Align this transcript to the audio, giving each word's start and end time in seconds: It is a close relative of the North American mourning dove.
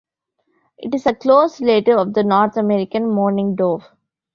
It 0.79 0.95
is 0.95 1.05
a 1.05 1.13
close 1.13 1.61
relative 1.61 1.95
of 1.99 2.15
the 2.15 2.23
North 2.23 2.57
American 2.57 3.07
mourning 3.07 3.55
dove. 3.55 3.87